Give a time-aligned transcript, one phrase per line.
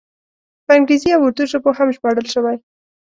[0.65, 2.57] په انګریزي او اردو ژبو هم ژباړل شوی.